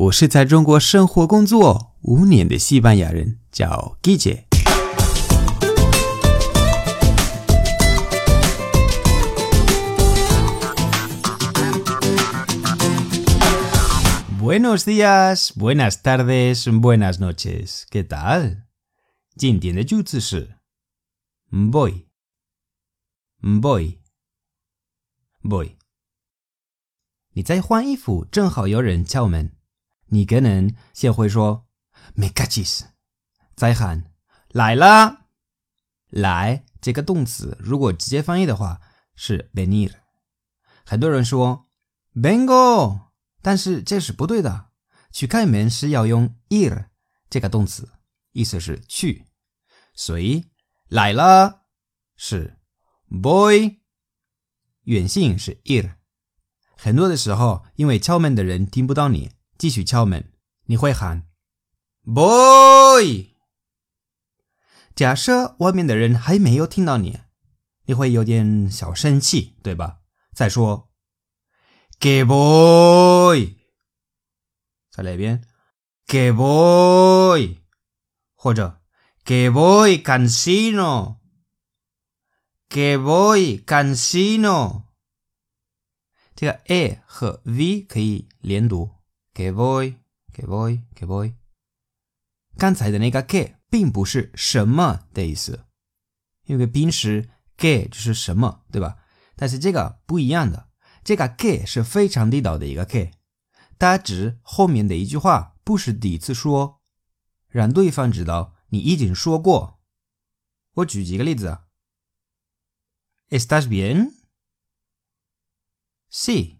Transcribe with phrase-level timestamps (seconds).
[0.00, 4.44] 我是在中国生活工作五年的西班牙人，叫 Guille。
[14.40, 17.82] Buenos días, buenas tardes, buenas noches.
[17.90, 18.58] ¿Qué tal?
[19.36, 20.58] 今天的句子是
[21.50, 22.04] voy,
[23.42, 23.98] voy,
[25.42, 25.72] voy。
[27.32, 29.50] 你在换衣服，正好有人敲门，
[30.08, 31.66] 你可能先会说
[32.14, 32.82] “me cachis”，
[33.54, 34.12] 再喊
[34.48, 35.26] “来啦”。
[36.10, 38.80] 来这个动词，如果直接翻译的话
[39.14, 39.92] 是 venir。
[40.84, 41.66] 很多人说
[42.14, 43.08] “vengo”。
[43.40, 44.70] 但是这是不对的，
[45.12, 46.86] 去开门是要用 ir
[47.30, 47.88] 这个动词，
[48.32, 49.26] 意思是去，
[49.94, 50.46] 所以
[50.88, 51.66] 来了
[52.16, 52.58] 是
[53.08, 53.78] boy，
[54.82, 55.94] 远性是 ir。
[56.76, 60.32] 很多的时候，因为敲门的人听不到你，继续敲门，
[60.66, 61.28] 你会喊
[62.04, 63.34] boy。
[64.94, 67.18] 假设外面的人还没有听到你，
[67.84, 69.98] 你会有点小生气，对吧？
[70.32, 70.92] 再说。
[72.00, 73.56] Voy，
[74.90, 75.44] 再来一遍。
[76.06, 77.58] Que voy，
[78.34, 78.80] 或者
[79.24, 81.18] Que boy cansino，Que
[82.96, 84.84] boy cansino。
[86.34, 88.97] 这个 a 和 v 可以连读。
[89.38, 91.36] Que voy，Que voy，Que voy。
[92.56, 95.64] 刚才的那个 que 并不是什么的意思，
[96.46, 98.98] 因为平时 que 就是什么，对吧？
[99.36, 100.70] 但是这个不一样的。
[101.04, 103.12] 这个 que 是非常地道的一个 que，
[103.78, 106.82] 它指后面的一句话不是第一次说，
[107.46, 109.80] 让对方知道你已经说过。
[110.72, 111.58] 我举几个例子
[113.28, 114.14] ：¿Estás bien?
[116.10, 116.58] Sí.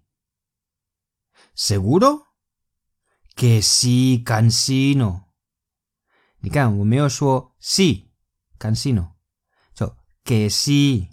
[1.56, 2.27] ¿Seguro?
[3.38, 5.28] Que sí, cansino。
[6.40, 8.08] 你看，我没有说 sí
[8.58, 9.12] cansino，
[9.72, 11.10] 就 que sí。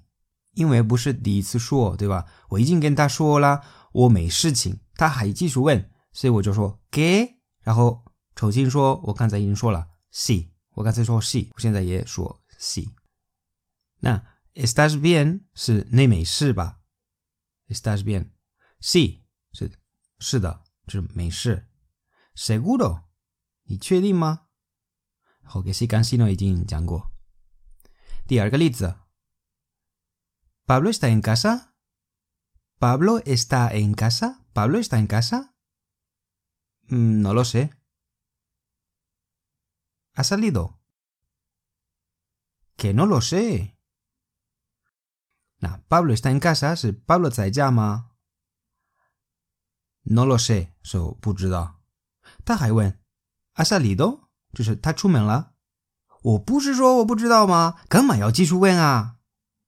[0.53, 2.25] 因为不是第一次说，对吧？
[2.49, 3.61] 我已经跟他说了，
[3.91, 8.03] 我没事情，他还继续问，所以我就说给，然后
[8.35, 12.87] 重新说，我刚才已经说了，sí，我刚才说 sí，我现在也说 sí。
[13.99, 14.23] 那
[14.55, 16.79] estás bien 是你没事吧
[17.67, 19.19] ？estás bien，sí
[19.51, 19.71] 是
[20.17, 21.67] 是的，就是没事。
[22.34, 23.04] seguro，
[23.64, 24.48] 你确定吗？
[25.42, 27.12] 好，que sí，刚才呢已经讲过。
[28.26, 28.96] 第二个例子。¿
[30.66, 31.74] Pablo está en casa?
[32.78, 34.46] ¿Pablo está en casa?
[34.52, 35.56] ¿Pablo está en casa?
[36.88, 37.70] Mm, no lo sé.
[40.14, 40.80] ¿Ha salido?
[42.76, 43.76] Que no lo sé.
[45.88, 48.16] Pablo está en casa si Pablo se llama.
[50.04, 51.18] No lo sé, so
[52.43, 52.99] 他还问
[53.53, 55.53] 阿萨里多就是他出门了。
[56.21, 57.79] 我不是说我不知道吗？
[57.87, 59.17] 干嘛要继续问啊？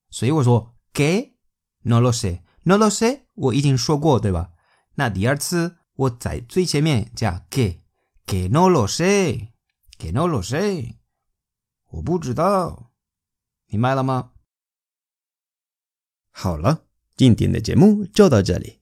[0.10, 1.38] 所以我说给
[1.84, 4.52] ？No no say no no say 我已经说过对吧？
[4.96, 7.84] 那第二次我在最前面加给
[8.26, 9.54] 给 no no say
[9.98, 10.98] 给 no no say
[11.90, 12.92] 我不知道。
[13.68, 14.32] 明白了吗？
[16.32, 16.86] 好了
[17.16, 18.82] 今天的节目就到这里。